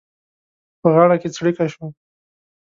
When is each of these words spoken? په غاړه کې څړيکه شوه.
په 0.81 0.87
غاړه 0.93 1.15
کې 1.21 1.29
څړيکه 1.35 1.65
شوه. 1.73 1.87